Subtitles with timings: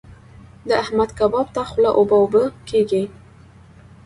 [0.67, 3.03] د احمد کباب ته خوله اوبه اوبه کېږي.